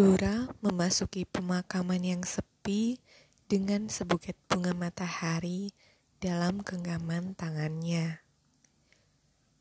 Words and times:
Dora 0.00 0.48
memasuki 0.64 1.28
pemakaman 1.28 2.00
yang 2.00 2.24
sepi 2.24 3.04
dengan 3.44 3.92
sebuket 3.92 4.32
bunga 4.48 4.72
matahari 4.72 5.76
dalam 6.16 6.64
genggaman 6.64 7.36
tangannya. 7.36 8.24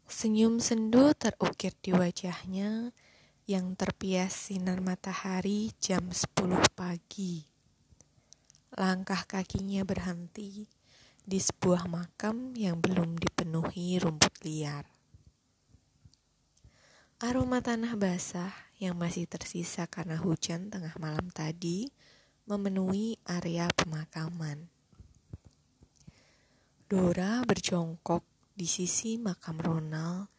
Senyum 0.07 0.63
sendu 0.63 1.11
terukir 1.11 1.75
di 1.83 1.91
wajahnya 1.91 2.95
yang 3.51 3.75
terpias 3.75 4.47
sinar 4.47 4.79
matahari 4.79 5.75
jam 5.75 6.07
10 6.07 6.31
pagi. 6.71 7.43
Langkah 8.79 9.27
kakinya 9.27 9.83
berhenti 9.83 10.71
di 11.19 11.39
sebuah 11.43 11.91
makam 11.91 12.55
yang 12.55 12.79
belum 12.79 13.19
dipenuhi 13.19 13.99
rumput 13.99 14.39
liar. 14.47 14.87
Aroma 17.19 17.59
tanah 17.59 17.99
basah 17.99 18.68
yang 18.79 18.95
masih 18.95 19.27
tersisa 19.27 19.85
karena 19.91 20.15
hujan 20.15 20.71
tengah 20.71 20.95
malam 20.95 21.27
tadi 21.35 21.91
memenuhi 22.47 23.19
area 23.27 23.67
pemakaman. 23.75 24.71
Dora 26.89 27.45
berjongkok 27.45 28.25
di 28.55 28.65
sisi 28.65 29.19
makam 29.21 29.61
Ronald 29.61 30.31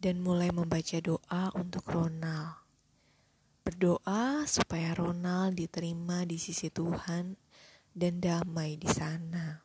dan 0.00 0.24
mulai 0.24 0.48
membaca 0.48 0.96
doa 1.02 1.52
untuk 1.58 1.84
Ronald. 1.92 2.56
Berdoa 3.60 4.48
supaya 4.48 4.96
Ronald 4.96 5.60
diterima 5.60 6.24
di 6.24 6.40
sisi 6.40 6.72
Tuhan 6.72 7.36
dan 7.92 8.22
damai 8.22 8.80
di 8.80 8.88
sana. 8.88 9.60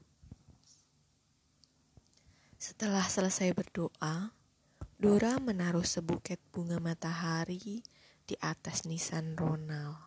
Setelah 2.60 3.08
selesai 3.08 3.56
berdoa, 3.56 4.36
Dora 5.00 5.40
menaruh 5.40 5.88
sebuket 5.88 6.44
bunga 6.52 6.84
matahari 6.84 7.80
di 8.26 8.34
atas 8.42 8.90
nisan 8.90 9.38
Ronald. 9.38 10.02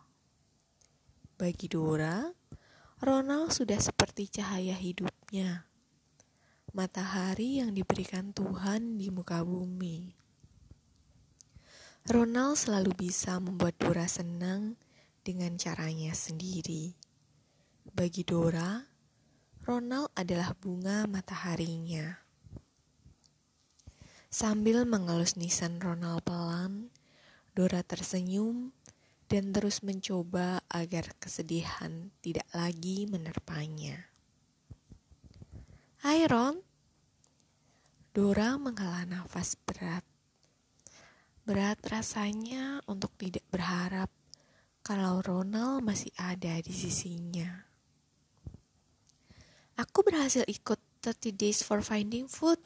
Bagi 1.39 1.71
Dora, 1.71 2.27
Ronald 2.99 3.55
sudah 3.55 3.79
seperti 3.79 4.27
cahaya 4.27 4.75
hidupnya, 4.75 5.71
matahari 6.75 7.63
yang 7.63 7.71
diberikan 7.71 8.35
Tuhan 8.35 8.99
di 8.99 9.07
muka 9.07 9.39
bumi. 9.39 10.11
Ronald 12.11 12.59
selalu 12.59 12.91
bisa 13.07 13.39
membuat 13.39 13.79
Dora 13.79 14.03
senang 14.11 14.75
dengan 15.23 15.55
caranya 15.55 16.11
sendiri. 16.11 16.99
Bagi 17.95 18.27
Dora, 18.27 18.83
Ronald 19.63 20.11
adalah 20.19 20.51
bunga 20.59 21.07
mataharinya. 21.07 22.19
Sambil 24.27 24.83
mengelus 24.83 25.39
nisan 25.39 25.79
Ronald 25.79 26.27
pelan, 26.27 26.91
Dora 27.59 27.83
tersenyum 27.83 28.71
dan 29.27 29.51
terus 29.51 29.83
mencoba 29.83 30.63
agar 30.71 31.11
kesedihan 31.19 32.07
tidak 32.23 32.47
lagi 32.55 33.03
menerpanya. 33.03 34.07
Hai 35.99 36.23
Ron. 36.23 36.63
Dora 38.15 38.55
menghela 38.55 39.03
nafas 39.03 39.59
berat. 39.59 40.07
Berat 41.43 41.83
rasanya 41.83 42.79
untuk 42.87 43.11
tidak 43.19 43.43
berharap 43.51 44.07
kalau 44.79 45.19
Ronald 45.19 45.83
masih 45.83 46.15
ada 46.15 46.63
di 46.63 46.71
sisinya. 46.71 47.67
Aku 49.75 50.07
berhasil 50.07 50.47
ikut 50.47 50.79
30 51.03 51.35
Days 51.35 51.59
for 51.59 51.83
Finding 51.83 52.31
Food. 52.31 52.63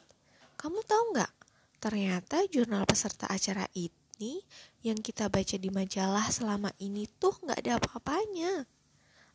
Kamu 0.54 0.86
tahu 0.86 1.18
nggak? 1.18 1.34
Ternyata 1.82 2.46
jurnal 2.46 2.86
peserta 2.86 3.26
acara 3.26 3.66
ini 3.74 4.38
yang 4.84 5.00
kita 5.00 5.32
baca 5.32 5.56
di 5.56 5.72
majalah 5.72 6.28
selama 6.28 6.68
ini 6.76 7.08
tuh 7.16 7.32
nggak 7.40 7.58
ada 7.64 7.80
apa-apanya. 7.80 8.68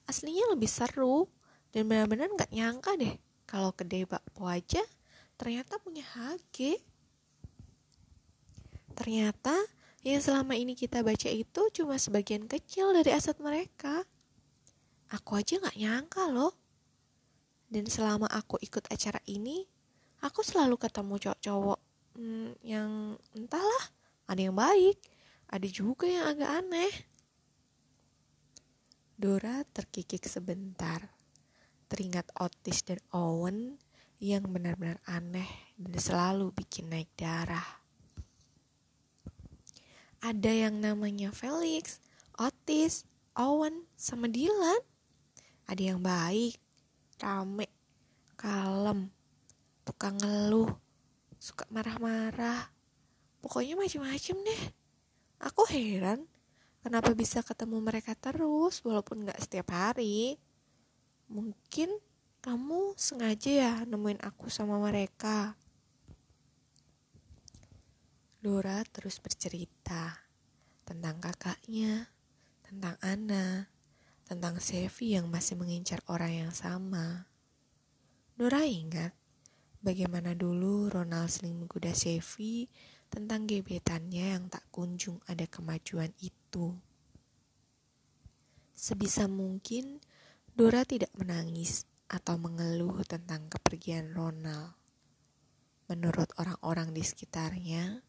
Aslinya 0.06 0.54
lebih 0.54 0.70
seru 0.70 1.26
dan 1.74 1.90
benar-benar 1.90 2.30
nggak 2.38 2.54
nyangka 2.54 2.94
deh 3.02 3.18
kalau 3.50 3.74
kedai 3.74 4.06
bakpo 4.06 4.46
aja 4.46 4.86
ternyata 5.42 5.82
punya 5.82 6.06
HG. 6.06 6.78
Ternyata 8.94 9.58
yang 10.06 10.22
selama 10.22 10.54
ini 10.54 10.78
kita 10.78 11.02
baca 11.02 11.28
itu 11.34 11.62
cuma 11.74 11.98
sebagian 11.98 12.46
kecil 12.46 12.94
dari 12.94 13.10
aset 13.10 13.42
mereka. 13.42 14.06
Aku 15.10 15.34
aja 15.34 15.58
nggak 15.58 15.82
nyangka 15.82 16.30
loh. 16.30 16.54
Dan 17.70 17.90
selama 17.90 18.30
aku 18.30 18.62
ikut 18.62 18.86
acara 18.90 19.22
ini, 19.26 19.66
aku 20.22 20.42
selalu 20.42 20.78
ketemu 20.78 21.22
cowok-cowok 21.22 21.80
hmm, 22.18 22.50
yang 22.66 23.18
entahlah 23.38 23.84
ada 24.30 24.42
yang 24.42 24.58
baik, 24.58 24.98
ada 25.50 25.68
juga 25.68 26.06
yang 26.06 26.30
agak 26.30 26.52
aneh. 26.62 26.94
Dora 29.20 29.66
terkikik 29.66 30.24
sebentar, 30.30 31.04
teringat 31.92 32.30
Otis 32.38 32.86
dan 32.86 33.02
Owen 33.12 33.76
yang 34.22 34.48
benar-benar 34.48 35.02
aneh 35.10 35.74
dan 35.76 36.00
selalu 36.00 36.56
bikin 36.56 36.94
naik 36.94 37.12
darah. 37.18 37.66
Ada 40.22 40.70
yang 40.70 40.80
namanya 40.80 41.34
Felix, 41.34 42.00
Otis, 42.38 43.10
Owen, 43.36 43.90
sama 43.98 44.30
Dylan. 44.32 44.86
Ada 45.68 45.96
yang 45.96 46.00
baik, 46.00 46.56
rame, 47.20 47.68
kalem, 48.40 49.12
tukang 49.84 50.16
ngeluh, 50.20 50.72
suka 51.40 51.68
marah-marah, 51.72 52.80
Pokoknya 53.40 53.80
macam-macam 53.80 54.38
deh. 54.44 54.62
Heran 55.70 56.26
kenapa 56.82 57.14
bisa 57.14 57.46
ketemu 57.46 57.78
mereka 57.78 58.18
terus 58.18 58.82
walaupun 58.82 59.30
gak 59.30 59.38
setiap 59.38 59.70
hari. 59.70 60.42
Mungkin 61.30 61.94
kamu 62.42 62.98
sengaja 62.98 63.52
ya 63.54 63.74
nemuin 63.86 64.18
aku 64.26 64.50
sama 64.50 64.82
mereka. 64.82 65.54
Dora 68.42 68.82
terus 68.90 69.22
bercerita 69.22 70.26
tentang 70.88 71.22
kakaknya, 71.22 72.10
tentang 72.66 72.98
Ana, 73.04 73.70
tentang 74.26 74.58
Sevi 74.58 75.14
yang 75.14 75.30
masih 75.30 75.54
mengincar 75.60 76.02
orang 76.10 76.48
yang 76.48 76.54
sama. 76.56 77.30
Dora 78.34 78.66
ingat 78.66 79.14
bagaimana 79.86 80.34
dulu 80.34 80.90
Ronald 80.90 81.30
sering 81.30 81.60
menggoda 81.60 81.94
Sevi 81.94 82.66
tentang 83.10 83.50
gebetannya 83.50 84.38
yang 84.38 84.46
tak 84.48 84.64
kunjung 84.70 85.18
ada 85.26 85.50
kemajuan 85.50 86.14
itu. 86.22 86.78
Sebisa 88.78 89.28
mungkin, 89.28 90.00
Dora 90.54 90.86
tidak 90.88 91.12
menangis 91.18 91.84
atau 92.08 92.40
mengeluh 92.40 93.04
tentang 93.04 93.50
kepergian 93.50 94.16
Ronald. 94.16 94.78
Menurut 95.90 96.30
orang-orang 96.38 96.94
di 96.94 97.02
sekitarnya, 97.02 98.06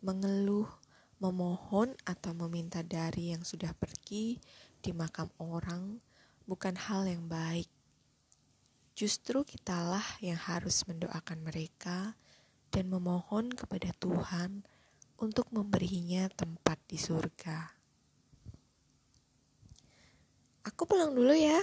mengeluh, 0.00 0.70
memohon, 1.18 1.98
atau 2.06 2.32
meminta 2.32 2.80
dari 2.86 3.34
yang 3.34 3.42
sudah 3.42 3.74
pergi 3.74 4.38
di 4.78 4.94
makam 4.94 5.28
orang 5.42 5.98
bukan 6.46 6.78
hal 6.78 7.04
yang 7.04 7.26
baik. 7.26 7.68
Justru 8.94 9.44
kitalah 9.46 10.18
yang 10.18 10.38
harus 10.38 10.82
mendoakan 10.88 11.44
mereka 11.44 12.18
dan 12.68 12.92
memohon 12.92 13.52
kepada 13.52 13.90
Tuhan 13.96 14.64
untuk 15.18 15.50
memberinya 15.50 16.30
tempat 16.30 16.78
di 16.86 16.96
surga. 17.00 17.74
Aku 20.68 20.84
pulang 20.84 21.16
dulu 21.16 21.34
ya. 21.34 21.58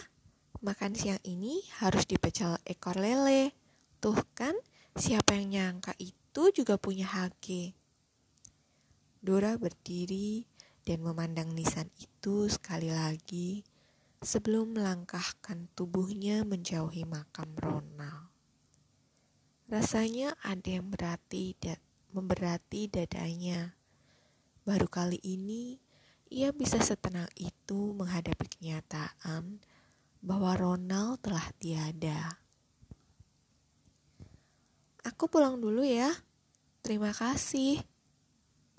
Makan 0.65 0.97
siang 0.97 1.21
ini 1.21 1.61
harus 1.77 2.09
dipecel 2.09 2.57
ekor 2.65 2.97
lele. 2.97 3.53
Tuh 4.01 4.17
kan, 4.33 4.57
siapa 4.97 5.37
yang 5.37 5.53
nyangka 5.53 5.93
itu 6.01 6.49
juga 6.51 6.81
punya 6.81 7.05
hake. 7.05 7.77
Dora 9.21 9.57
berdiri 9.61 10.45
dan 10.85 11.01
memandang 11.05 11.53
nisan 11.53 11.89
itu 11.97 12.45
sekali 12.49 12.89
lagi 12.93 13.65
sebelum 14.25 14.73
melangkahkan 14.73 15.69
tubuhnya 15.77 16.41
menjauhi 16.41 17.05
makam 17.05 17.53
Ronald. 17.61 18.24
Rasanya 19.65 20.37
ada 20.45 20.77
yang 20.77 20.93
berarti 20.93 21.57
dan 21.57 21.81
memberati 22.13 22.85
dadanya. 22.85 23.73
Baru 24.61 24.85
kali 24.85 25.17
ini 25.25 25.81
ia 26.29 26.53
bisa 26.53 26.77
setenang 26.81 27.29
itu 27.37 27.93
menghadapi 27.93 28.45
kenyataan 28.57 29.61
bahwa 30.25 30.57
Ronald 30.57 31.21
telah 31.21 31.45
tiada. 31.61 32.41
Aku 35.05 35.29
pulang 35.29 35.61
dulu 35.61 35.85
ya. 35.85 36.09
Terima 36.81 37.13
kasih 37.13 37.81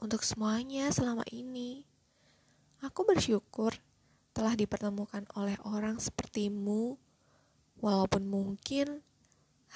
untuk 0.03 0.27
semuanya 0.27 0.91
selama 0.91 1.23
ini. 1.31 1.87
Aku 2.83 3.07
bersyukur 3.07 3.75
telah 4.35 4.59
dipertemukan 4.59 5.23
oleh 5.39 5.55
orang 5.63 6.03
sepertimu, 6.03 6.99
walaupun 7.79 8.27
mungkin 8.27 9.06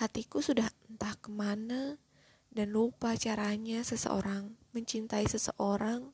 hatiku 0.00 0.40
sudah 0.40 0.64
entah 0.88 1.12
ke 1.20 1.28
mana 1.28 2.00
dan 2.48 2.72
lupa 2.72 3.12
caranya 3.20 3.84
seseorang 3.84 4.56
mencintai 4.72 5.28
seseorang 5.28 6.08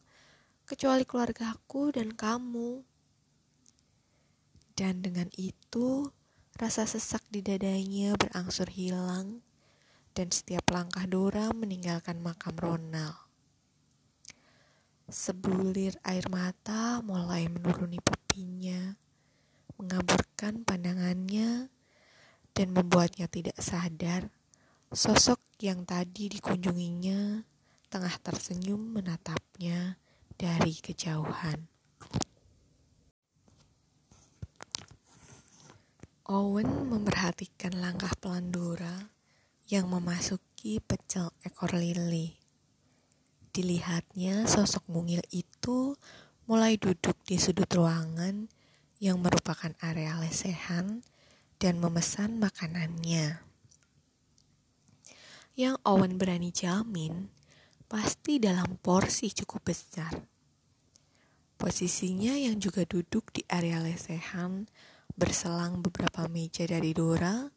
kecuali 0.66 1.06
keluargaku 1.06 1.94
dan 1.94 2.10
kamu. 2.10 2.82
Dan 4.74 5.00
dengan 5.06 5.30
itu, 5.38 6.10
rasa 6.58 6.84
sesak 6.84 7.22
di 7.30 7.40
dadanya 7.40 8.18
berangsur 8.18 8.68
hilang, 8.68 9.40
dan 10.12 10.28
setiap 10.34 10.68
langkah 10.68 11.06
Dora 11.06 11.48
meninggalkan 11.54 12.20
makam 12.20 12.58
Ronald. 12.58 13.16
Sebulir 15.06 15.94
air 16.02 16.26
mata 16.28 16.98
mulai 17.00 17.46
menuruni 17.46 18.02
pipinya, 18.02 18.98
mengaburkan 19.78 20.66
pandangannya, 20.66 21.70
dan 22.56 22.72
membuatnya 22.72 23.28
tidak 23.28 23.60
sadar 23.60 24.32
sosok 24.88 25.36
yang 25.60 25.84
tadi 25.84 26.32
dikunjunginya 26.32 27.44
tengah 27.92 28.16
tersenyum 28.24 28.96
menatapnya 28.96 30.00
dari 30.40 30.72
kejauhan. 30.80 31.68
Owen 36.26 36.90
memperhatikan 36.90 37.76
langkah 37.76 38.10
Pelandora 38.18 39.12
yang 39.70 39.86
memasuki 39.92 40.80
pecel 40.80 41.30
ekor 41.44 41.76
lili. 41.76 42.40
Dilihatnya 43.52 44.48
sosok 44.48 44.90
mungil 44.90 45.22
itu 45.28 45.94
mulai 46.50 46.80
duduk 46.80 47.20
di 47.22 47.38
sudut 47.38 47.70
ruangan 47.70 48.50
yang 48.98 49.22
merupakan 49.22 49.70
area 49.84 50.18
lesehan 50.18 51.04
dan 51.56 51.80
memesan 51.80 52.40
makanannya. 52.40 53.40
Yang 55.56 55.76
Owen 55.88 56.20
berani 56.20 56.52
jamin 56.52 57.32
pasti 57.88 58.36
dalam 58.36 58.76
porsi 58.80 59.32
cukup 59.32 59.72
besar. 59.72 60.12
Posisinya 61.56 62.36
yang 62.36 62.60
juga 62.60 62.84
duduk 62.84 63.32
di 63.32 63.40
area 63.48 63.80
lesehan 63.80 64.68
Berselang 65.16 65.80
beberapa 65.80 66.28
meja 66.28 66.68
dari 66.68 66.92
Dora, 66.92 67.48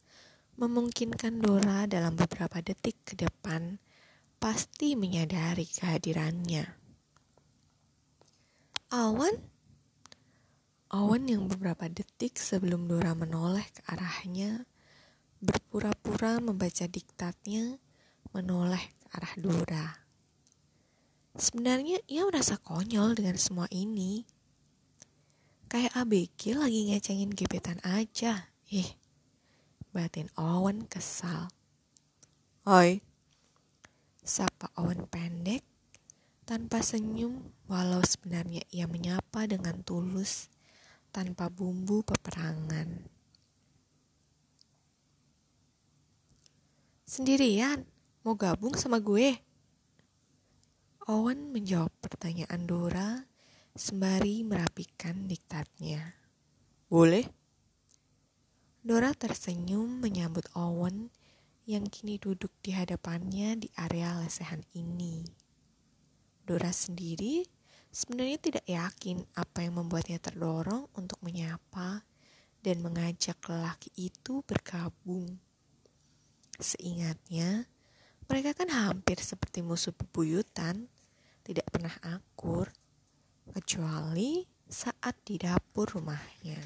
memungkinkan 0.55 1.43
Dora 1.43 1.83
dalam 1.91 2.15
beberapa 2.15 2.63
detik 2.63 2.95
ke 3.03 3.19
depan 3.19 3.83
pasti 4.39 4.95
menyadari 4.95 5.67
kehadirannya. 5.67 6.63
Awan? 8.95 9.48
Awan 10.89 11.29
yang 11.29 11.45
beberapa 11.45 11.85
detik 11.85 12.41
sebelum 12.41 12.89
Dora 12.89 13.13
menoleh 13.13 13.65
ke 13.69 13.81
arahnya, 13.89 14.65
berpura-pura 15.37 16.41
membaca 16.41 16.89
diktatnya, 16.89 17.77
menoleh 18.33 18.81
ke 18.97 19.05
arah 19.13 19.33
Dora. 19.37 19.87
Sebenarnya 21.37 22.01
ia 22.09 22.25
merasa 22.25 22.57
konyol 22.57 23.13
dengan 23.13 23.37
semua 23.37 23.69
ini 23.69 24.25
Kayak 25.69 26.01
ABG 26.01 26.57
lagi 26.57 26.89
ngecengin 26.89 27.29
gebetan 27.29 27.77
aja. 27.85 28.49
Ih, 28.73 28.89
batin 29.93 30.25
Owen 30.33 30.89
kesal. 30.89 31.45
Oi, 32.65 33.05
sapa 34.25 34.73
Owen 34.81 35.05
pendek, 35.05 35.61
tanpa 36.49 36.81
senyum 36.81 37.53
walau 37.69 38.01
sebenarnya 38.01 38.65
ia 38.73 38.89
menyapa 38.89 39.45
dengan 39.45 39.85
tulus, 39.85 40.49
tanpa 41.09 41.49
bumbu 41.49 42.05
peperangan. 42.05 43.05
Sendirian, 47.09 47.89
mau 48.21 48.37
gabung 48.37 48.77
sama 48.77 49.01
gue? 49.01 49.33
Owen 51.09 51.49
menjawab 51.49 51.89
pertanyaan 51.97 52.69
Dora 52.69 53.25
sembari 53.73 54.45
merapikan 54.45 55.25
diktatnya. 55.25 56.13
Boleh? 56.85 57.25
Dora 58.85 59.09
tersenyum 59.17 60.05
menyambut 60.05 60.45
Owen 60.53 61.09
yang 61.65 61.89
kini 61.89 62.21
duduk 62.21 62.53
di 62.61 62.77
hadapannya 62.77 63.57
di 63.61 63.67
area 63.73 64.17
lesehan 64.21 64.61
ini. 64.77 65.25
Dora 66.45 66.69
sendiri 66.69 67.45
sebenarnya 67.89 68.37
tidak 68.37 68.65
yakin 68.69 69.25
apa 69.33 69.65
yang 69.65 69.81
membuatnya 69.81 70.21
terdorong 70.21 70.89
untuk 70.93 71.17
menyapa 71.25 72.05
dan 72.61 72.83
mengajak 72.85 73.39
lelaki 73.49 73.89
itu 73.97 74.45
bergabung. 74.45 75.39
Seingatnya, 76.59 77.65
mereka 78.27 78.53
kan 78.53 78.69
hampir 78.69 79.17
seperti 79.17 79.63
musuh 79.63 79.95
bebuyutan, 79.95 80.91
tidak 81.41 81.65
pernah 81.71 81.95
akur, 82.05 82.69
kecuali 83.49 84.45
saat 84.69 85.17
di 85.25 85.41
dapur 85.41 85.97
rumahnya. 85.97 86.61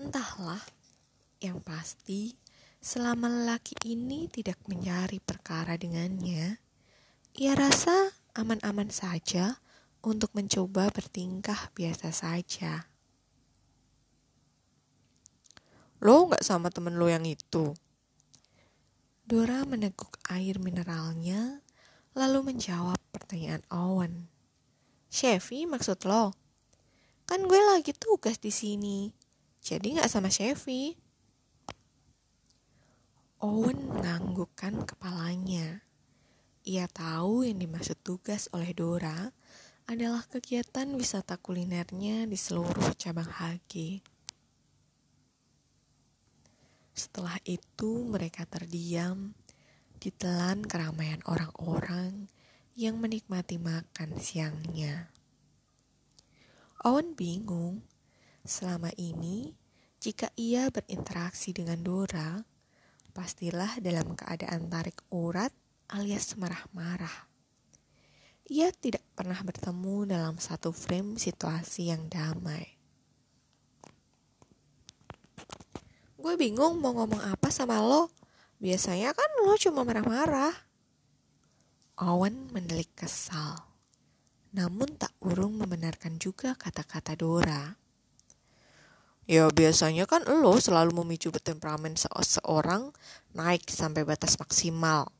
Entahlah, 0.00 0.62
yang 1.44 1.60
pasti 1.60 2.32
selama 2.80 3.28
lelaki 3.28 3.76
ini 3.92 4.26
tidak 4.32 4.58
mencari 4.64 5.20
perkara 5.20 5.76
dengannya, 5.76 6.56
ia 7.36 7.52
rasa 7.52 8.21
aman-aman 8.32 8.88
saja 8.88 9.60
untuk 10.02 10.32
mencoba 10.32 10.88
bertingkah 10.88 11.70
biasa 11.76 12.10
saja. 12.10 12.88
Lo 16.02 16.26
nggak 16.26 16.42
sama 16.42 16.72
temen 16.72 16.98
lo 16.98 17.06
yang 17.06 17.22
itu? 17.22 17.76
Dora 19.22 19.62
meneguk 19.62 20.18
air 20.26 20.58
mineralnya 20.58 21.62
lalu 22.18 22.52
menjawab 22.52 22.98
pertanyaan 23.14 23.62
Owen. 23.70 24.26
Chevy 25.12 25.68
maksud 25.68 26.02
lo? 26.08 26.34
Kan 27.28 27.46
gue 27.46 27.60
lagi 27.62 27.94
tugas 27.94 28.42
di 28.42 28.50
sini, 28.50 29.14
jadi 29.62 30.00
nggak 30.00 30.10
sama 30.10 30.26
Chevy. 30.26 30.98
Owen 33.38 33.86
menganggukkan 33.86 34.82
kepalanya. 34.82 35.86
Ia 36.62 36.86
tahu 36.86 37.42
yang 37.42 37.58
dimaksud 37.58 37.98
tugas 38.06 38.46
oleh 38.54 38.70
Dora 38.70 39.34
adalah 39.90 40.22
kegiatan 40.30 40.86
wisata 40.94 41.34
kulinernya 41.34 42.22
di 42.30 42.38
seluruh 42.38 42.94
cabang 42.94 43.26
HG. 43.26 43.98
Setelah 46.94 47.34
itu 47.42 48.06
mereka 48.06 48.46
terdiam 48.46 49.34
ditelan 49.98 50.62
keramaian 50.62 51.18
orang-orang 51.26 52.30
yang 52.78 53.02
menikmati 53.02 53.58
makan 53.58 54.14
siangnya. 54.22 55.10
Owen 56.86 57.18
bingung, 57.18 57.82
selama 58.46 58.94
ini 58.94 59.58
jika 59.98 60.30
ia 60.38 60.70
berinteraksi 60.70 61.50
dengan 61.50 61.82
Dora, 61.82 62.42
pastilah 63.10 63.82
dalam 63.82 64.14
keadaan 64.14 64.70
tarik 64.70 65.02
urat 65.10 65.50
alias 65.92 66.34
marah-marah. 66.40 67.28
Ia 68.48 68.72
tidak 68.72 69.04
pernah 69.12 69.38
bertemu 69.44 70.08
dalam 70.08 70.36
satu 70.40 70.72
frame 70.72 71.20
situasi 71.20 71.92
yang 71.92 72.08
damai. 72.08 72.80
Gue 76.16 76.34
bingung 76.40 76.80
mau 76.80 76.96
ngomong 76.96 77.20
apa 77.20 77.52
sama 77.52 77.78
lo, 77.84 78.08
Biasanya 78.62 79.10
kan 79.10 79.26
lo 79.42 79.58
cuma 79.58 79.82
marah-marah. 79.82 80.54
Owen 81.98 82.46
mendelik 82.54 82.94
kesal. 82.94 83.58
Namun 84.54 84.94
tak 84.94 85.10
urung 85.18 85.58
membenarkan 85.58 86.22
juga 86.22 86.54
kata-kata 86.54 87.18
Dora. 87.18 87.74
Ya 89.26 89.50
biasanya 89.50 90.06
kan 90.06 90.22
lo 90.22 90.54
selalu 90.62 90.94
memicu 91.02 91.34
temperamen 91.34 91.98
seseorang 91.98 92.94
naik 93.34 93.66
sampai 93.66 94.06
batas 94.06 94.38
maksimal. 94.38 95.10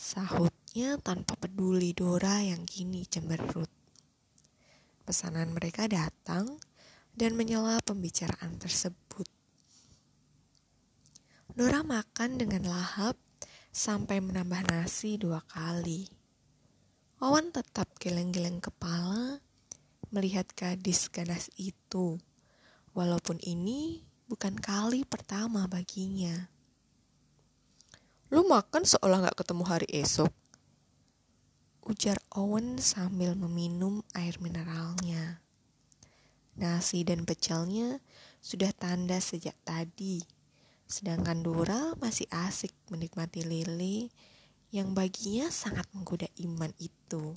Sahutnya 0.00 0.96
tanpa 0.96 1.36
peduli 1.36 1.92
Dora 1.92 2.40
yang 2.40 2.64
kini 2.64 3.04
cemberut. 3.04 3.68
Pesanan 5.04 5.52
mereka 5.52 5.84
datang 5.92 6.56
dan 7.12 7.36
menyela 7.36 7.76
pembicaraan 7.84 8.56
tersebut. 8.56 9.28
Dora 11.52 11.84
makan 11.84 12.40
dengan 12.40 12.72
lahap 12.72 13.20
sampai 13.76 14.24
menambah 14.24 14.72
nasi 14.72 15.20
dua 15.20 15.44
kali. 15.44 16.08
Owen 17.20 17.52
tetap 17.52 17.92
geleng-geleng 18.00 18.64
kepala 18.64 19.44
melihat 20.08 20.48
gadis 20.56 21.12
ganas 21.12 21.52
itu, 21.60 22.16
walaupun 22.96 23.36
ini 23.44 24.00
bukan 24.32 24.56
kali 24.56 25.04
pertama 25.04 25.68
baginya. 25.68 26.48
Lu 28.30 28.46
makan 28.46 28.86
seolah 28.86 29.30
gak 29.30 29.42
ketemu 29.42 29.64
hari 29.66 29.88
esok. 29.90 30.30
Ujar 31.86 32.18
Owen 32.38 32.78
sambil 32.78 33.34
meminum 33.34 34.06
air 34.14 34.38
mineralnya. 34.38 35.42
Nasi 36.54 37.02
dan 37.02 37.26
pecelnya 37.26 37.98
sudah 38.38 38.70
tanda 38.74 39.18
sejak 39.18 39.58
tadi 39.66 40.22
Sedangkan 40.90 41.38
Dora 41.46 41.94
masih 42.02 42.26
asik 42.34 42.74
menikmati 42.90 43.46
lili 43.46 44.10
yang 44.74 44.90
baginya 44.90 45.46
sangat 45.46 45.86
menggoda 45.94 46.26
iman 46.42 46.74
itu. 46.82 47.30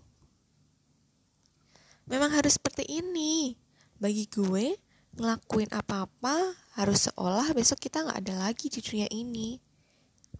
Memang 2.09 2.33
harus 2.33 2.57
seperti 2.57 2.89
ini. 2.89 3.53
Bagi 4.01 4.25
gue, 4.25 4.73
ngelakuin 5.13 5.69
apa-apa 5.69 6.57
harus 6.73 7.05
seolah 7.13 7.53
besok 7.53 7.77
kita 7.77 8.01
nggak 8.01 8.25
ada 8.25 8.49
lagi 8.49 8.73
di 8.73 8.81
dunia 8.81 9.05
ini. 9.13 9.61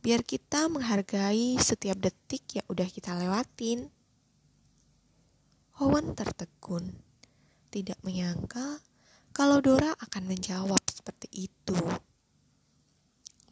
Biar 0.03 0.19
kita 0.19 0.67
menghargai 0.67 1.55
setiap 1.63 1.95
detik 1.95 2.59
yang 2.59 2.67
udah 2.67 2.91
kita 2.91 3.15
lewatin. 3.15 3.87
Owen 5.79 6.11
tertegun, 6.11 6.91
tidak 7.71 7.95
menyangka 8.03 8.83
kalau 9.31 9.63
Dora 9.63 9.95
akan 9.95 10.27
menjawab 10.27 10.83
seperti 10.91 11.47
itu. 11.47 11.79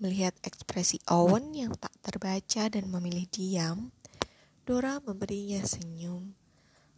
Melihat 0.04 0.36
ekspresi 0.44 1.00
Owen 1.08 1.56
yang 1.56 1.72
tak 1.80 1.96
terbaca 2.04 2.68
dan 2.68 2.84
memilih 2.92 3.32
diam, 3.32 3.96
Dora 4.68 5.00
memberinya 5.00 5.64
senyum, 5.64 6.36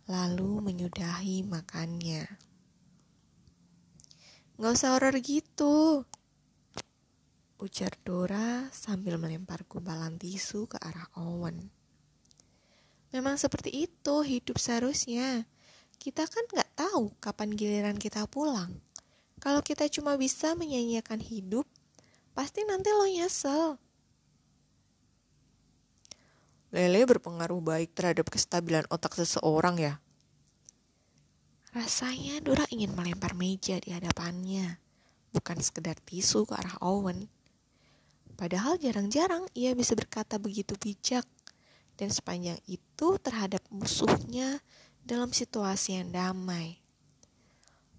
lalu 0.09 0.65
menyudahi 0.65 1.45
makannya. 1.45 2.25
Gak 4.57 4.73
usah 4.81 4.97
horor 4.97 5.13
gitu, 5.21 6.09
ujar 7.63 7.95
Dora 8.03 8.67
sambil 8.75 9.15
melempar 9.15 9.63
gumpalan 9.63 10.19
tisu 10.19 10.67
ke 10.67 10.75
arah 10.83 11.07
Owen. 11.15 11.71
Memang 13.15 13.39
seperti 13.39 13.87
itu 13.87 14.15
hidup 14.27 14.59
seharusnya. 14.59 15.47
Kita 15.95 16.27
kan 16.27 16.43
gak 16.51 16.75
tahu 16.75 17.15
kapan 17.23 17.55
giliran 17.55 17.95
kita 17.95 18.27
pulang. 18.27 18.83
Kalau 19.39 19.63
kita 19.63 19.87
cuma 19.87 20.19
bisa 20.19 20.59
menyanyiakan 20.59 21.23
hidup, 21.23 21.63
pasti 22.35 22.67
nanti 22.67 22.91
lo 22.91 23.07
nyesel. 23.07 23.79
Lele 26.75 27.07
berpengaruh 27.07 27.63
baik 27.63 27.95
terhadap 27.95 28.27
kestabilan 28.27 28.83
otak 28.91 29.15
seseorang 29.15 29.79
ya. 29.79 30.03
Rasanya 31.71 32.43
Dora 32.43 32.67
ingin 32.73 32.91
melempar 32.91 33.37
meja 33.39 33.79
di 33.79 33.95
hadapannya, 33.95 34.81
bukan 35.31 35.57
sekedar 35.63 35.95
tisu 36.03 36.43
ke 36.43 36.59
arah 36.59 36.75
Owen. 36.83 37.29
Padahal 38.33 38.81
jarang-jarang 38.81 39.45
ia 39.53 39.77
bisa 39.77 39.93
berkata 39.93 40.41
begitu 40.41 40.73
bijak 40.77 41.25
dan 41.97 42.09
sepanjang 42.09 42.57
itu 42.65 43.21
terhadap 43.21 43.61
musuhnya 43.69 44.57
dalam 45.05 45.29
situasi 45.29 46.01
yang 46.01 46.09
damai. 46.09 46.81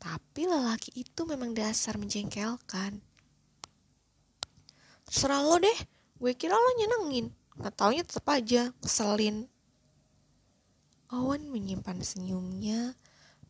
Tapi 0.03 0.45
lelaki 0.45 0.93
itu 1.01 1.25
memang 1.25 1.55
dasar 1.57 1.97
menjengkelkan. 1.97 3.01
Terserah 5.09 5.41
lo 5.41 5.57
deh, 5.63 5.79
gue 6.19 6.33
kira 6.35 6.59
lo 6.59 6.71
nyenengin. 6.77 7.33
Gak 7.55 7.75
taunya 7.79 8.03
tetap 8.03 8.27
aja, 8.35 8.75
keselin. 8.83 9.47
Owen 11.15 11.47
menyimpan 11.47 12.03
senyumnya 12.03 12.99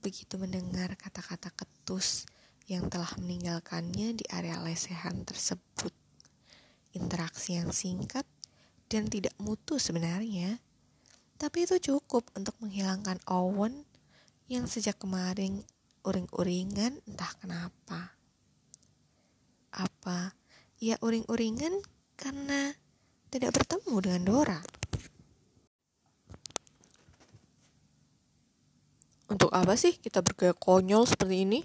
begitu 0.04 0.36
mendengar 0.36 0.92
kata-kata 1.00 1.48
ketus 1.48 2.28
yang 2.68 2.92
telah 2.92 3.08
meninggalkannya 3.16 4.20
di 4.20 4.24
area 4.28 4.60
lesehan 4.60 5.24
tersebut. 5.24 6.03
Interaksi 6.94 7.58
yang 7.58 7.74
singkat 7.74 8.22
dan 8.86 9.10
tidak 9.10 9.34
mutu 9.42 9.82
sebenarnya, 9.82 10.62
tapi 11.34 11.66
itu 11.66 11.82
cukup 11.82 12.30
untuk 12.38 12.54
menghilangkan 12.62 13.18
Owen 13.26 13.82
yang 14.46 14.70
sejak 14.70 15.02
kemarin 15.02 15.66
uring-uringan 16.06 17.02
entah 17.10 17.32
kenapa. 17.42 18.14
Apa 19.74 20.38
ia 20.78 20.94
uring-uringan 21.02 21.82
karena 22.14 22.78
tidak 23.34 23.58
bertemu 23.58 23.94
dengan 23.98 24.22
Dora? 24.22 24.60
Untuk 29.26 29.50
apa 29.50 29.74
sih 29.74 29.98
kita 29.98 30.22
bergaya 30.22 30.54
konyol 30.54 31.10
seperti 31.10 31.42
ini? 31.42 31.60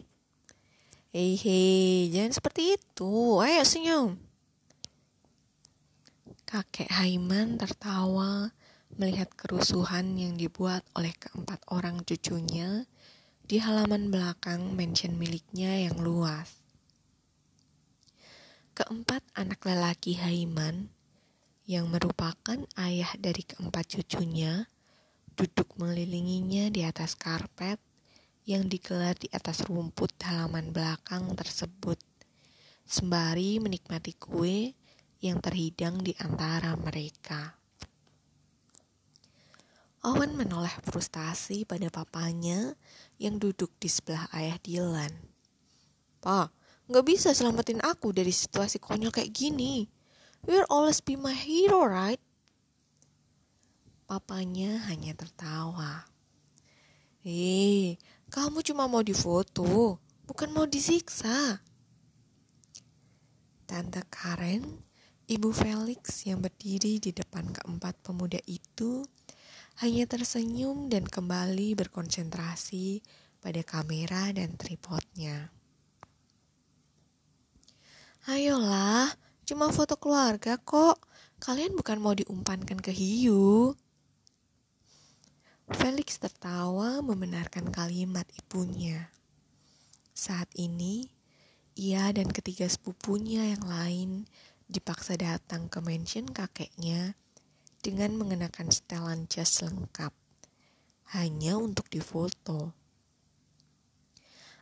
Hei 1.13 1.37
hei, 1.37 2.09
jangan 2.09 2.33
seperti 2.33 2.79
itu. 2.79 3.37
Ayo 3.37 3.61
senyum. 3.61 4.28
Kakek 6.49 6.89
Haiman 6.89 7.61
tertawa 7.61 8.49
melihat 8.97 9.29
kerusuhan 9.37 10.17
yang 10.17 10.33
dibuat 10.33 10.81
oleh 10.97 11.13
keempat 11.13 11.61
orang 11.69 12.01
cucunya 12.01 12.89
di 13.45 13.61
halaman 13.61 14.09
belakang 14.09 14.73
mansion 14.73 15.13
miliknya 15.13 15.85
yang 15.85 16.01
luas. 16.01 16.57
Keempat 18.73 19.21
anak 19.37 19.61
lelaki 19.61 20.17
Haiman 20.17 20.89
yang 21.69 21.85
merupakan 21.93 22.65
ayah 22.81 23.13
dari 23.21 23.45
keempat 23.45 23.85
cucunya 23.85 24.65
duduk 25.37 25.77
mengelilinginya 25.77 26.73
di 26.73 26.81
atas 26.81 27.13
karpet 27.13 27.77
yang 28.49 28.65
digelar 28.65 29.13
di 29.13 29.29
atas 29.29 29.69
rumput 29.69 30.17
halaman 30.25 30.73
belakang 30.73 31.29
tersebut, 31.37 32.01
sembari 32.89 33.61
menikmati 33.61 34.17
kue 34.17 34.78
yang 35.19 35.43
terhidang 35.43 35.99
di 35.99 36.15
antara 36.19 36.75
mereka. 36.79 37.59
Owen 39.99 40.39
menoleh 40.39 40.71
frustasi 40.87 41.67
pada 41.67 41.91
papanya 41.91 42.71
yang 43.19 43.35
duduk 43.35 43.75
di 43.83 43.91
sebelah 43.91 44.31
ayah 44.31 44.55
Dylan. 44.63 45.11
Pa, 46.23 46.47
gak 46.87 47.03
bisa 47.03 47.35
selamatin 47.35 47.83
aku 47.83 48.15
dari 48.15 48.31
situasi 48.31 48.79
konyol 48.79 49.11
kayak 49.11 49.35
gini. 49.35 49.83
You'll 50.47 50.67
always 50.71 51.03
be 51.03 51.19
my 51.19 51.35
hero, 51.35 51.83
right? 51.83 52.19
Papanya 54.07 54.87
hanya 54.87 55.11
tertawa. 55.19 56.07
Hei, 57.19 57.99
kamu 58.31 58.63
cuma 58.63 58.87
mau 58.87 59.03
difoto, 59.03 59.99
bukan 60.23 60.55
mau 60.55 60.63
disiksa. 60.63 61.59
Tante 63.67 64.01
Karen 64.07 64.88
Ibu 65.29 65.53
Felix 65.53 66.25
yang 66.25 66.41
berdiri 66.41 66.97
di 66.97 67.13
depan 67.13 67.53
keempat 67.53 68.01
pemuda 68.01 68.41
itu 68.49 69.05
hanya 69.77 70.09
tersenyum 70.09 70.89
dan 70.89 71.05
kembali 71.05 71.77
berkonsentrasi 71.77 73.05
pada 73.37 73.61
kamera 73.61 74.33
dan 74.33 74.57
tripodnya. 74.57 75.53
Ayolah, 78.25 79.13
cuma 79.45 79.69
foto 79.69 80.01
keluarga 80.01 80.57
kok. 80.57 80.97
Kalian 81.37 81.77
bukan 81.77 82.01
mau 82.01 82.17
diumpankan 82.17 82.81
ke 82.81 82.89
hiu. 82.89 83.77
Felix 85.77 86.17
tertawa 86.17 87.05
membenarkan 87.05 87.69
kalimat 87.69 88.25
ibunya. 88.33 89.13
Saat 90.09 90.49
ini, 90.57 91.05
ia 91.77 92.09
dan 92.17 92.33
ketiga 92.33 92.65
sepupunya 92.65 93.53
yang 93.53 93.61
lain 93.69 94.25
dipaksa 94.69 95.17
datang 95.17 95.65
ke 95.65 95.81
mansion 95.81 96.29
kakeknya 96.29 97.17
dengan 97.81 98.13
mengenakan 98.21 98.69
setelan 98.69 99.25
jas 99.25 99.65
lengkap, 99.65 100.13
hanya 101.17 101.57
untuk 101.57 101.89
difoto. 101.89 102.77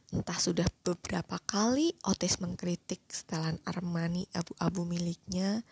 Entah 0.08 0.40
sudah 0.40 0.64
beberapa 0.88 1.36
kali 1.44 1.92
Otis 2.08 2.40
mengkritik 2.40 3.04
setelan 3.12 3.60
Armani 3.68 4.24
abu-abu 4.32 4.88
miliknya 4.88 5.68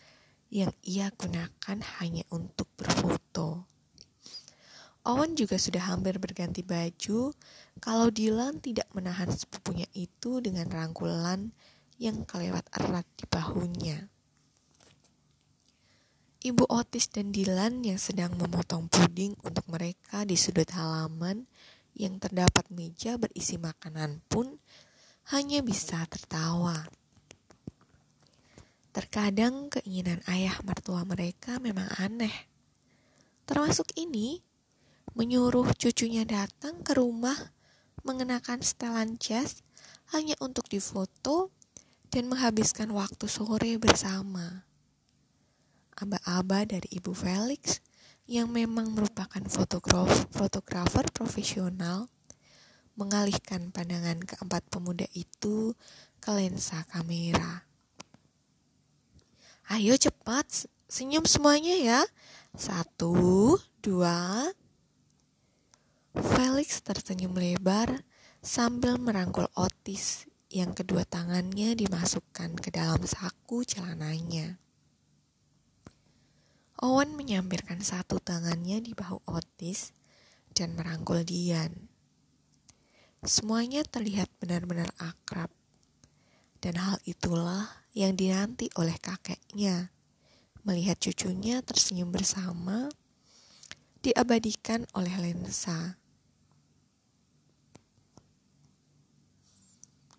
yang 0.52 0.76
ia 0.84 1.08
gunakan 1.16 1.80
hanya 2.04 2.28
untuk 2.36 2.68
berfoto. 2.76 3.64
Owen 5.08 5.40
juga 5.40 5.56
sudah 5.56 5.96
hampir 5.96 6.20
berganti 6.20 6.60
baju 6.66 7.32
kalau 7.80 8.12
Dylan 8.12 8.60
tidak 8.60 8.92
menahan 8.92 9.32
sepupunya 9.32 9.88
itu 9.96 10.44
dengan 10.44 10.68
rangkulan 10.68 11.56
yang 11.96 12.28
kelewat 12.28 12.68
erat 12.76 13.08
di 13.16 13.24
bahunya. 13.32 14.15
Ibu 16.46 16.70
Otis 16.70 17.10
dan 17.10 17.34
Dylan 17.34 17.82
yang 17.82 17.98
sedang 17.98 18.38
memotong 18.38 18.86
puding 18.86 19.34
untuk 19.42 19.66
mereka 19.66 20.30
di 20.30 20.38
sudut 20.38 20.70
halaman 20.78 21.50
yang 21.98 22.22
terdapat 22.22 22.70
meja 22.70 23.18
berisi 23.18 23.58
makanan 23.58 24.22
pun 24.30 24.54
hanya 25.34 25.66
bisa 25.66 26.06
tertawa. 26.06 26.86
Terkadang 28.94 29.74
keinginan 29.74 30.22
ayah 30.30 30.54
mertua 30.62 31.02
mereka 31.02 31.58
memang 31.58 31.90
aneh. 31.98 32.46
Termasuk 33.50 33.98
ini, 33.98 34.46
menyuruh 35.18 35.74
cucunya 35.74 36.30
datang 36.30 36.86
ke 36.86 36.94
rumah 36.94 37.58
mengenakan 38.06 38.62
setelan 38.62 39.18
jas 39.18 39.66
hanya 40.14 40.38
untuk 40.38 40.70
difoto 40.70 41.50
dan 42.14 42.30
menghabiskan 42.30 42.94
waktu 42.94 43.26
sore 43.26 43.82
bersama 43.82 44.65
aba-aba 45.96 46.68
dari 46.68 46.92
Ibu 47.00 47.16
Felix 47.16 47.80
yang 48.28 48.52
memang 48.52 48.92
merupakan 48.92 49.42
fotografer, 50.32 51.06
profesional 51.14 52.12
mengalihkan 52.96 53.76
pandangan 53.76 54.24
keempat 54.24 54.64
pemuda 54.72 55.08
itu 55.12 55.76
ke 56.24 56.30
lensa 56.32 56.84
kamera. 56.88 57.68
Ayo 59.68 60.00
cepat, 60.00 60.70
senyum 60.88 61.28
semuanya 61.28 61.76
ya. 61.76 62.02
Satu, 62.56 63.58
dua. 63.84 64.48
Felix 66.16 66.80
tersenyum 66.80 67.36
lebar 67.36 68.08
sambil 68.40 68.96
merangkul 68.96 69.52
Otis 69.60 70.32
yang 70.48 70.72
kedua 70.72 71.04
tangannya 71.04 71.76
dimasukkan 71.76 72.56
ke 72.56 72.72
dalam 72.72 73.04
saku 73.04 73.68
celananya. 73.68 74.65
Owen 76.84 77.16
menyampirkan 77.16 77.80
satu 77.80 78.20
tangannya 78.20 78.84
di 78.84 78.92
bahu 78.92 79.24
Otis 79.32 79.96
dan 80.52 80.76
merangkul 80.76 81.24
Dian. 81.24 81.72
Semuanya 83.24 83.88
terlihat 83.88 84.28
benar-benar 84.44 84.92
akrab. 85.00 85.48
Dan 86.60 86.76
hal 86.76 87.00
itulah 87.08 87.88
yang 87.96 88.20
dinanti 88.20 88.68
oleh 88.76 89.00
kakeknya. 89.00 89.88
Melihat 90.68 91.00
cucunya 91.00 91.64
tersenyum 91.64 92.12
bersama, 92.12 92.92
diabadikan 94.04 94.84
oleh 94.98 95.16
lensa. 95.16 95.96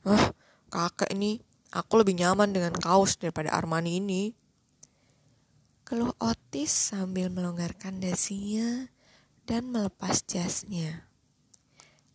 Oh, 0.07 0.33
kakek 0.73 1.13
ini, 1.13 1.43
aku 1.75 2.01
lebih 2.01 2.17
nyaman 2.17 2.55
dengan 2.55 2.73
kaos 2.79 3.19
daripada 3.21 3.53
Armani 3.53 3.99
ini. 3.99 4.46
Keluh 5.87 6.19
Otis 6.19 6.75
sambil 6.75 7.31
melonggarkan 7.31 8.03
dasinya 8.03 8.91
dan 9.47 9.71
melepas 9.71 10.19
jasnya. 10.27 11.07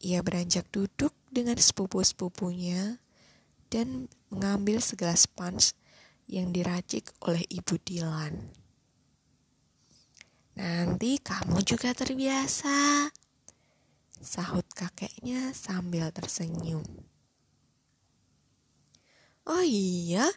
Ia 0.04 0.20
beranjak 0.20 0.68
duduk 0.75 1.16
dengan 1.32 1.56
sepupu-sepupunya 1.56 3.00
dan 3.72 4.12
mengambil 4.28 4.84
segelas 4.84 5.24
punch 5.24 5.72
yang 6.28 6.51
diracik 6.51 7.16
oleh 7.24 7.48
Ibu 7.48 7.80
Dilan. 7.80 8.51
Nanti 10.60 11.16
kamu 11.24 11.63
juga 11.63 11.96
terbiasa, 11.96 13.08
sahut 14.20 14.68
kakeknya 14.75 15.56
sambil 15.56 16.12
tersenyum. 16.12 16.84
Oh 19.48 19.63
iya, 19.63 20.28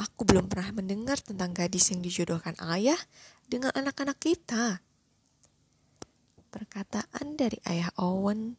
aku 0.00 0.24
belum 0.24 0.48
pernah 0.48 0.80
mendengar 0.80 1.20
tentang 1.20 1.52
gadis 1.52 1.92
yang 1.92 2.00
dijodohkan 2.00 2.56
ayah 2.72 2.96
dengan 3.44 3.68
anak-anak 3.76 4.16
kita. 4.16 4.80
Perkataan 6.48 7.36
dari 7.36 7.60
ayah 7.68 7.92
Owen 8.00 8.56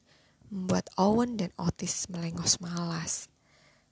membuat 0.53 0.93
Owen 1.01 1.35
dan 1.35 1.49
Otis 1.57 2.07
melengos 2.13 2.61
malas, 2.61 3.27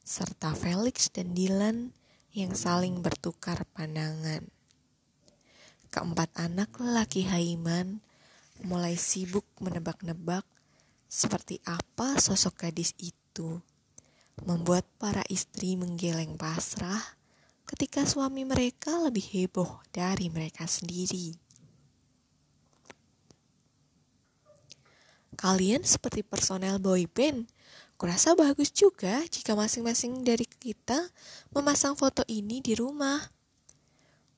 serta 0.05 0.53
Felix 0.53 1.09
dan 1.09 1.33
Dylan 1.33 1.91
yang 2.31 2.53
saling 2.53 3.01
bertukar 3.01 3.65
pandangan. 3.73 4.45
Keempat 5.89 6.29
anak 6.37 6.77
lelaki 6.77 7.25
Haiman 7.25 8.05
mulai 8.61 8.93
sibuk 8.93 9.47
menebak-nebak 9.57 10.45
seperti 11.09 11.57
apa 11.65 12.21
sosok 12.21 12.69
gadis 12.69 12.93
itu 13.01 13.57
membuat 14.45 14.85
para 15.01 15.25
istri 15.27 15.73
menggeleng 15.75 16.37
pasrah 16.37 17.18
ketika 17.69 18.01
suami 18.01 18.41
mereka 18.49 18.97
lebih 18.97 19.21
heboh 19.21 19.77
dari 19.93 20.33
mereka 20.33 20.65
sendiri. 20.65 21.37
Kalian 25.37 25.85
seperti 25.85 26.25
personel 26.25 26.81
boy 26.81 27.05
band. 27.07 27.47
Kurasa 27.99 28.35
bagus 28.35 28.71
juga 28.71 29.23
jika 29.27 29.55
masing-masing 29.55 30.23
dari 30.23 30.47
kita 30.47 30.99
memasang 31.51 31.95
foto 31.95 32.25
ini 32.27 32.59
di 32.59 32.75
rumah. 32.75 33.19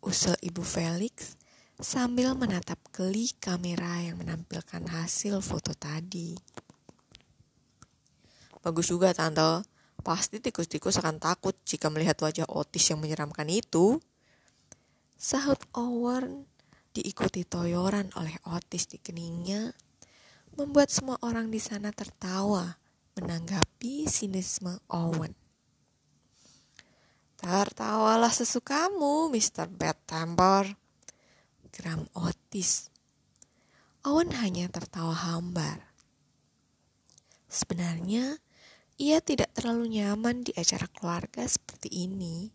Usul 0.01 0.33
Ibu 0.41 0.65
Felix 0.65 1.37
sambil 1.81 2.33
menatap 2.37 2.77
geli 2.93 3.33
kamera 3.37 4.01
yang 4.01 4.21
menampilkan 4.21 4.85
hasil 4.89 5.41
foto 5.41 5.73
tadi. 5.73 6.37
Bagus 8.61 8.93
juga, 8.93 9.09
Tante. 9.13 9.70
Pasti 10.01 10.41
tikus-tikus 10.41 10.97
akan 10.97 11.21
takut 11.21 11.53
jika 11.61 11.93
melihat 11.93 12.17
wajah 12.21 12.49
Otis 12.49 12.89
yang 12.89 12.97
menyeramkan 13.01 13.45
itu. 13.49 14.01
Sahut 15.13 15.61
Owen 15.77 16.49
diikuti 16.91 17.45
toyoran 17.45 18.09
oleh 18.17 18.35
Otis 18.49 18.89
di 18.89 18.97
keningnya, 18.97 19.71
membuat 20.57 20.89
semua 20.89 21.21
orang 21.21 21.53
di 21.53 21.61
sana 21.61 21.93
tertawa 21.93 22.81
menanggapi 23.15 24.09
sinisme 24.09 24.81
Owen. 24.89 25.37
Tertawalah 27.41 28.29
sesukamu, 28.29 29.29
Mr. 29.33 29.65
Bad 29.69 29.97
Temper. 30.05 30.77
Geram 31.73 32.05
Otis. 32.13 32.93
Owen 34.05 34.33
hanya 34.37 34.69
tertawa 34.69 35.13
hambar. 35.13 35.81
Sebenarnya, 37.49 38.37
ia 39.01 39.17
tidak 39.17 39.49
terlalu 39.57 39.97
nyaman 39.97 40.45
di 40.45 40.53
acara 40.53 40.85
keluarga 40.85 41.41
seperti 41.49 41.89
ini. 42.05 42.53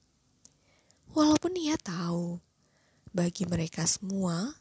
Walaupun 1.10 1.58
ia 1.58 1.74
tahu, 1.74 2.38
bagi 3.10 3.50
mereka 3.50 3.82
semua, 3.82 4.54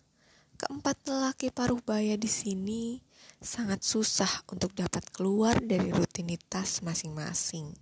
keempat 0.58 1.06
lelaki 1.06 1.54
paruh 1.54 1.78
baya 1.86 2.17
di 2.17 2.26
sini 2.26 3.06
sangat 3.38 3.86
susah 3.86 4.50
untuk 4.50 4.74
dapat 4.74 5.06
keluar 5.13 5.62
dari 5.62 5.93
rutinitas 5.93 6.82
masing-masing. 6.82 7.78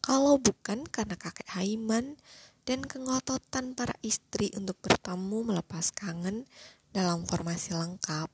Kalau 0.00 0.40
bukan 0.40 0.88
karena 0.88 1.20
kakek 1.20 1.52
Haiman 1.60 2.16
dan 2.64 2.80
kengototan 2.80 3.76
para 3.76 3.92
istri 4.00 4.48
untuk 4.56 4.80
bertemu 4.80 5.52
melepas 5.52 5.92
kangen 5.92 6.48
dalam 6.96 7.28
formasi 7.28 7.76
lengkap, 7.76 8.32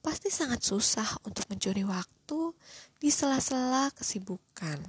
pasti 0.00 0.32
sangat 0.32 0.64
susah 0.64 1.20
untuk 1.28 1.44
mencuri 1.52 1.84
waktu 1.84 2.13
di 2.98 3.10
sela-sela 3.10 3.90
kesibukan. 3.94 4.82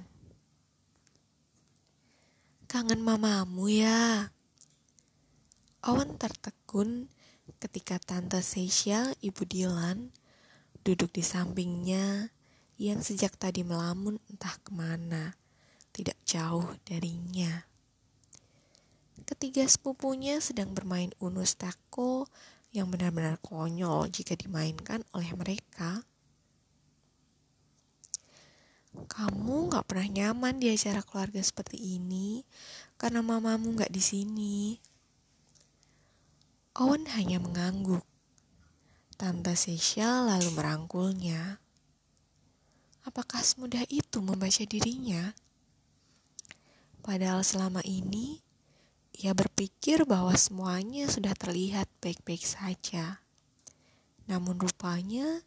Kangen 2.66 3.00
mamamu 3.02 3.70
ya? 3.70 4.30
Owen 5.86 6.18
tertegun 6.18 7.06
ketika 7.62 8.02
Tante 8.02 8.42
Seisha, 8.42 9.14
Ibu 9.22 9.46
Dilan, 9.46 10.10
duduk 10.82 11.14
di 11.14 11.22
sampingnya 11.22 12.34
yang 12.76 13.00
sejak 13.00 13.38
tadi 13.38 13.62
melamun 13.62 14.18
entah 14.28 14.54
ke 14.60 14.74
mana, 14.74 15.38
tidak 15.94 16.18
jauh 16.26 16.76
darinya. 16.84 17.64
Ketiga 19.26 19.66
sepupunya 19.66 20.38
sedang 20.38 20.70
bermain 20.70 21.10
unus 21.18 21.58
tako 21.58 22.30
yang 22.70 22.92
benar-benar 22.92 23.40
konyol 23.42 24.06
jika 24.12 24.38
dimainkan 24.38 25.02
oleh 25.16 25.32
mereka. 25.34 26.04
Kamu 29.04 29.68
gak 29.68 29.92
pernah 29.92 30.08
nyaman 30.08 30.56
di 30.56 30.72
acara 30.72 31.04
keluarga 31.04 31.44
seperti 31.44 32.00
ini 32.00 32.40
karena 32.96 33.20
mamamu 33.20 33.76
gak 33.76 33.92
di 33.92 34.00
sini. 34.00 34.56
Owen 36.80 37.04
hanya 37.12 37.36
mengangguk. 37.36 38.04
Tante 39.16 39.52
Sesha 39.56 40.24
lalu 40.24 40.52
merangkulnya. 40.56 41.60
Apakah 43.04 43.44
semudah 43.44 43.84
itu 43.92 44.24
membaca 44.24 44.64
dirinya? 44.64 45.32
Padahal 47.00 47.40
selama 47.40 47.80
ini 47.84 48.44
ia 49.16 49.32
berpikir 49.32 50.04
bahwa 50.04 50.36
semuanya 50.36 51.08
sudah 51.08 51.32
terlihat 51.32 51.88
baik-baik 52.04 52.44
saja. 52.44 53.24
Namun 54.28 54.60
rupanya 54.60 55.40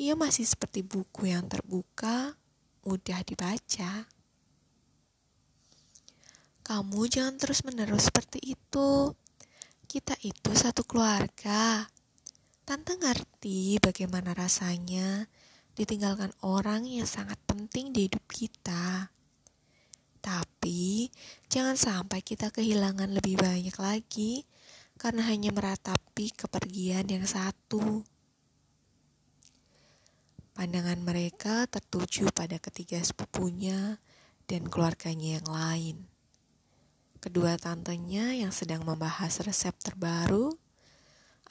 ia 0.00 0.16
masih 0.16 0.48
seperti 0.48 0.80
buku 0.80 1.28
yang 1.28 1.44
terbuka, 1.52 2.38
mudah 2.86 3.20
dibaca. 3.22 4.06
Kamu 6.62 7.00
jangan 7.10 7.36
terus-menerus 7.38 8.10
seperti 8.10 8.54
itu. 8.54 9.10
Kita 9.86 10.14
itu 10.22 10.50
satu 10.54 10.86
keluarga. 10.86 11.86
Tante 12.62 12.94
ngerti 12.94 13.82
bagaimana 13.82 14.30
rasanya 14.30 15.26
ditinggalkan 15.74 16.30
orang 16.46 16.86
yang 16.86 17.08
sangat 17.08 17.36
penting 17.44 17.90
di 17.90 18.06
hidup 18.06 18.22
kita. 18.30 19.10
Tapi 20.22 21.10
jangan 21.50 21.74
sampai 21.74 22.22
kita 22.22 22.54
kehilangan 22.54 23.10
lebih 23.10 23.42
banyak 23.42 23.74
lagi 23.74 24.46
karena 24.94 25.26
hanya 25.26 25.50
meratapi 25.50 26.30
kepergian 26.38 27.10
yang 27.10 27.26
satu. 27.26 28.06
Pandangan 30.52 31.00
mereka 31.00 31.64
tertuju 31.64 32.28
pada 32.28 32.60
ketiga 32.60 33.00
sepupunya 33.00 33.96
dan 34.44 34.68
keluarganya 34.68 35.40
yang 35.40 35.48
lain. 35.48 35.96
Kedua 37.22 37.56
tantenya 37.56 38.36
yang 38.36 38.52
sedang 38.52 38.84
membahas 38.84 39.40
resep 39.46 39.72
terbaru, 39.80 40.52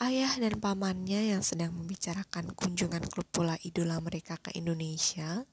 ayah 0.04 0.36
dan 0.38 0.62
pamannya 0.62 1.34
yang 1.34 1.42
sedang 1.42 1.74
membicarakan 1.74 2.54
kunjungan 2.54 3.02
klub 3.10 3.26
bola 3.34 3.58
idola 3.66 3.98
mereka 4.04 4.38
ke 4.38 4.54
Indonesia, 4.54 5.48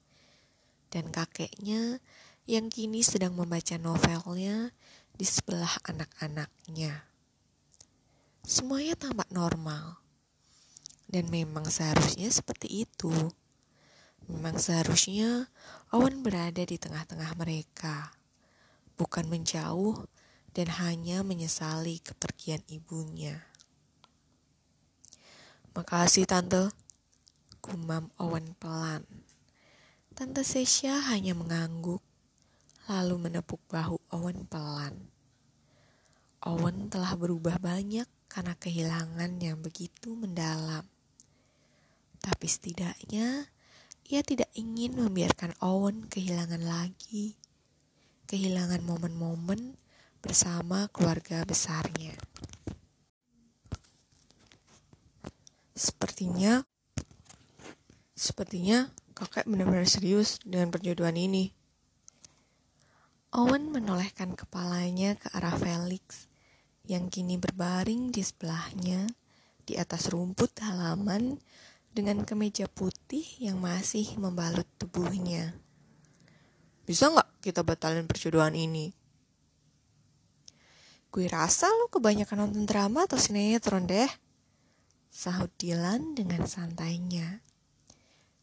dan 0.92 1.08
kakeknya 1.08 2.04
yang 2.50 2.68
kini 2.72 3.00
sedang 3.00 3.36
membaca 3.36 3.78
novelnya 3.78 4.72
di 5.14 5.26
sebelah 5.28 5.72
anak-anaknya. 5.84 7.04
semuanya 8.48 8.96
tampak 8.96 9.28
normal. 9.28 10.00
Dan 11.08 11.28
memang 11.32 11.64
seharusnya 11.68 12.28
seperti 12.28 12.84
itu. 12.84 13.12
Memang 14.28 14.60
seharusnya 14.60 15.48
Owen 15.88 16.20
berada 16.20 16.60
di 16.60 16.76
tengah-tengah 16.76 17.32
mereka, 17.40 18.12
bukan 19.00 19.24
menjauh 19.24 20.04
dan 20.52 20.68
hanya 20.84 21.24
menyesali 21.24 22.04
kepergian 22.04 22.60
ibunya. 22.68 23.40
Makasih 25.72 26.28
tante, 26.28 26.68
gumam 27.64 28.12
Owen 28.20 28.52
pelan. 28.60 29.08
Tante 30.12 30.44
Sesha 30.44 31.08
hanya 31.08 31.32
mengangguk, 31.32 32.04
lalu 32.84 33.16
menepuk 33.16 33.64
bahu 33.72 33.96
Owen 34.12 34.44
pelan. 34.44 35.08
Owen 36.44 36.92
telah 36.92 37.16
berubah 37.16 37.56
banyak 37.56 38.04
karena 38.28 38.52
kehilangan 38.60 39.40
yang 39.40 39.56
begitu 39.64 40.12
mendalam. 40.12 40.84
Tapi 42.20 42.46
setidaknya 42.50 43.48
ia 44.08 44.24
tidak 44.24 44.48
ingin 44.56 44.96
membiarkan 44.96 45.52
Owen 45.60 46.08
kehilangan 46.08 46.64
lagi, 46.64 47.36
kehilangan 48.24 48.80
momen-momen 48.80 49.76
bersama 50.24 50.88
keluarga 50.88 51.44
besarnya. 51.44 52.16
Sepertinya, 55.76 56.64
sepertinya 58.16 58.88
kakek 59.12 59.44
benar-benar 59.44 59.84
serius 59.84 60.40
dengan 60.40 60.72
perjodohan 60.72 61.20
ini. 61.20 61.52
Owen 63.36 63.68
menolehkan 63.68 64.32
kepalanya 64.32 65.20
ke 65.20 65.28
arah 65.36 65.54
Felix 65.60 66.32
yang 66.88 67.12
kini 67.12 67.36
berbaring 67.36 68.08
di 68.08 68.24
sebelahnya 68.24 69.04
di 69.68 69.76
atas 69.76 70.08
rumput 70.08 70.64
halaman 70.64 71.36
dengan 71.92 72.24
kemeja 72.24 72.68
putih 72.70 73.24
yang 73.42 73.58
masih 73.58 74.16
membalut 74.20 74.66
tubuhnya. 74.76 75.56
Bisa 76.88 77.12
nggak 77.12 77.44
kita 77.44 77.60
batalin 77.60 78.08
perjodohan 78.08 78.56
ini? 78.56 78.92
Gue 81.08 81.24
rasa 81.28 81.68
lo 81.72 81.88
kebanyakan 81.88 82.48
nonton 82.48 82.64
drama 82.68 83.08
atau 83.08 83.16
sinetron 83.16 83.88
deh 83.88 84.08
sahut 85.08 85.50
Dylan 85.56 86.14
dengan 86.14 86.44
santainya. 86.44 87.40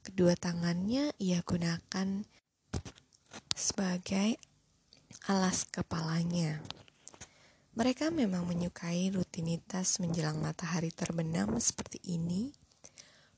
Kedua 0.03 0.37
tangannya 0.37 1.13
ia 1.17 1.41
gunakan 1.41 2.25
sebagai 3.55 4.37
alas 5.25 5.65
kepalanya. 5.65 6.61
Mereka 7.75 8.11
memang 8.11 8.47
menyukai 8.47 9.11
rutinitas 9.11 9.99
menjelang 9.99 10.39
matahari 10.39 10.91
terbenam 10.95 11.59
seperti 11.59 11.99
ini, 12.07 12.53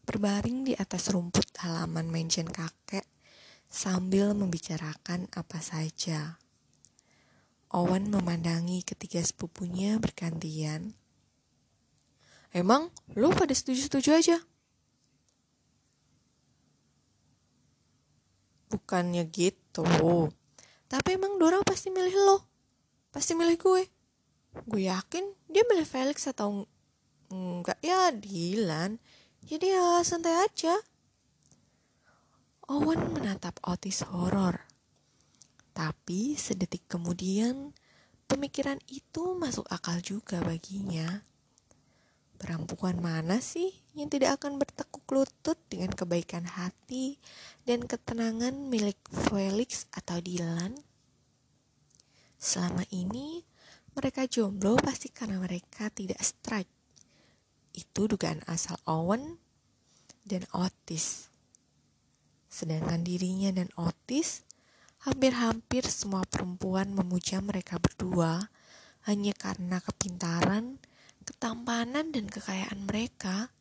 berbaring 0.08 0.64
di 0.64 0.74
atas 0.74 1.12
rumput 1.12 1.52
halaman 1.60 2.08
mansion 2.08 2.48
kakek 2.48 3.04
sambil 3.68 4.32
membicarakan 4.32 5.28
apa 5.36 5.60
saja. 5.60 6.40
Owen 7.76 8.08
memandangi 8.08 8.88
ketiga 8.88 9.20
sepupunya 9.20 10.00
bergantian 10.00 10.96
Emang 12.56 12.88
lu 13.14 13.30
pada 13.36 13.52
setuju-setuju 13.52 14.10
aja? 14.16 14.38
Bukannya 18.72 19.28
gitu. 19.30 19.86
Tapi 20.88 21.10
emang 21.16 21.36
Dora 21.40 21.60
pasti 21.64 21.92
milih 21.92 22.16
lo. 22.24 22.38
Pasti 23.12 23.36
milih 23.36 23.58
gue. 23.60 23.84
Gue 24.64 24.82
yakin 24.88 25.28
dia 25.52 25.64
milih 25.68 25.86
Felix 25.86 26.26
atau 26.28 26.66
enggak 27.30 27.80
ya 27.84 28.10
Dylan. 28.16 29.00
Jadi 29.48 29.72
ya 29.72 30.04
santai 30.04 30.44
aja. 30.44 30.76
Owen 32.68 33.16
menatap 33.16 33.56
Otis 33.64 34.04
horor. 34.04 34.68
Tapi 35.72 36.36
sedetik 36.36 36.84
kemudian, 36.92 37.72
pemikiran 38.28 38.76
itu 38.92 39.40
masuk 39.40 39.64
akal 39.72 40.04
juga 40.04 40.44
baginya. 40.44 41.24
Perempuan 42.36 43.00
mana 43.00 43.40
sih 43.40 43.72
yang 43.96 44.12
tidak 44.12 44.44
akan 44.44 44.60
bertekuk 44.60 45.08
lutut 45.16 45.56
dengan 45.72 45.96
kebaikan 45.96 46.44
hati 46.44 47.16
dan 47.64 47.88
ketenangan 47.88 48.52
milik 48.68 49.00
Felix 49.32 49.88
atau 49.96 50.20
Dylan? 50.20 50.76
Selama 52.36 52.84
ini, 52.92 53.48
mereka 53.96 54.28
jomblo 54.28 54.76
pasti 54.76 55.08
karena 55.08 55.40
mereka 55.40 55.88
tidak 55.88 56.20
strike. 56.20 56.77
Itu 57.78 58.10
dugaan 58.10 58.42
asal 58.50 58.82
Owen 58.90 59.38
dan 60.26 60.50
Otis. 60.58 61.30
Sedangkan 62.50 63.06
dirinya 63.06 63.54
dan 63.54 63.70
Otis, 63.78 64.42
hampir-hampir 65.06 65.86
semua 65.86 66.26
perempuan 66.26 66.90
memuja 66.90 67.38
mereka 67.38 67.78
berdua 67.78 68.50
hanya 69.06 69.38
karena 69.38 69.78
kepintaran 69.78 70.82
ketampanan 71.28 72.16
dan 72.16 72.26
kekayaan 72.32 72.88
mereka 72.88 73.52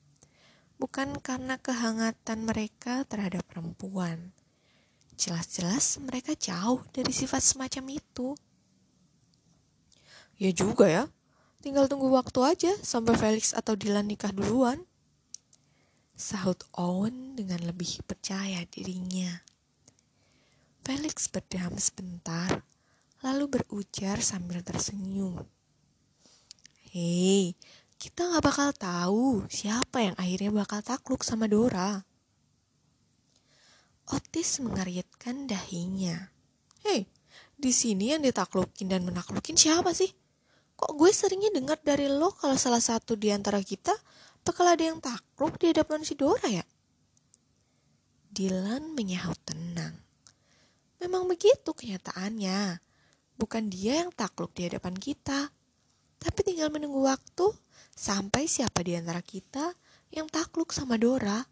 bukan 0.78 1.18
karena 1.18 1.58
kehangatan 1.58 2.46
mereka 2.46 3.02
terhadap 3.08 3.42
perempuan. 3.50 4.30
Jelas-jelas 5.16 5.98
mereka 5.98 6.36
jauh 6.36 6.84
dari 6.92 7.10
sifat 7.10 7.42
semacam 7.42 7.98
itu. 7.98 8.36
Ya 10.36 10.52
juga 10.52 10.86
ya, 10.86 11.04
tinggal 11.60 11.88
tunggu 11.88 12.08
waktu 12.12 12.40
aja 12.42 12.72
sampai 12.80 13.14
Felix 13.16 13.52
atau 13.56 13.76
Dylan 13.76 14.08
nikah 14.08 14.32
duluan. 14.32 14.82
Sahut 16.16 16.56
Owen 16.80 17.36
dengan 17.36 17.60
lebih 17.64 18.00
percaya 18.08 18.64
dirinya. 18.72 19.44
Felix 20.86 21.28
berdiam 21.28 21.76
sebentar, 21.76 22.64
lalu 23.20 23.58
berujar 23.58 24.22
sambil 24.22 24.62
tersenyum. 24.62 25.44
Hei, 26.94 27.52
kita 28.00 28.32
gak 28.32 28.44
bakal 28.44 28.70
tahu 28.72 29.44
siapa 29.52 30.00
yang 30.00 30.16
akhirnya 30.16 30.48
bakal 30.54 30.80
takluk 30.80 31.20
sama 31.20 31.44
Dora. 31.44 32.00
Otis 34.08 34.62
mengaryatkan 34.62 35.50
dahinya. 35.50 36.30
Hei, 36.86 37.10
di 37.58 37.74
sini 37.74 38.14
yang 38.14 38.22
ditaklukin 38.22 38.86
dan 38.86 39.02
menaklukin 39.02 39.58
siapa 39.58 39.90
sih? 39.90 40.14
Kok 40.76 40.92
gue 40.92 41.08
seringnya 41.08 41.48
dengar 41.56 41.80
dari 41.80 42.04
lo 42.06 42.36
kalau 42.36 42.56
salah 42.60 42.84
satu 42.84 43.16
di 43.16 43.32
antara 43.32 43.64
kita 43.64 43.96
bakal 44.44 44.68
ada 44.68 44.84
yang 44.84 45.00
takluk 45.00 45.56
di 45.56 45.72
hadapan 45.72 46.04
si 46.04 46.12
Dora 46.12 46.46
ya? 46.46 46.64
Dylan 48.28 48.92
menyahut 48.92 49.40
tenang. 49.48 49.96
Memang 51.00 51.24
begitu 51.24 51.72
kenyataannya. 51.72 52.84
Bukan 53.36 53.68
dia 53.68 54.04
yang 54.04 54.12
takluk 54.12 54.52
di 54.56 54.64
hadapan 54.68 54.96
kita, 54.96 55.52
tapi 56.16 56.40
tinggal 56.40 56.72
menunggu 56.72 57.04
waktu 57.04 57.52
sampai 57.92 58.48
siapa 58.48 58.80
di 58.80 58.96
antara 58.96 59.20
kita 59.20 59.76
yang 60.08 60.24
takluk 60.28 60.72
sama 60.72 60.96
Dora. 60.96 61.44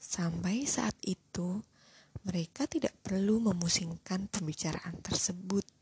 Sampai 0.00 0.64
saat 0.64 0.96
itu, 1.04 1.60
mereka 2.24 2.64
tidak 2.64 2.96
perlu 3.04 3.44
memusingkan 3.44 4.24
pembicaraan 4.32 5.04
tersebut. 5.04 5.75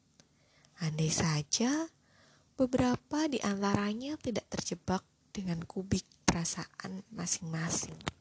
Andai 0.85 1.09
saja 1.09 1.89
beberapa 2.61 3.25
di 3.25 3.41
antaranya 3.41 4.21
tidak 4.21 4.45
terjebak 4.53 5.01
dengan 5.33 5.65
kubik 5.65 6.05
perasaan 6.29 7.01
masing-masing. 7.09 8.14